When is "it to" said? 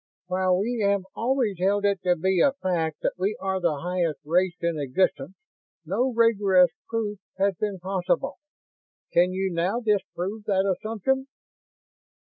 1.85-2.15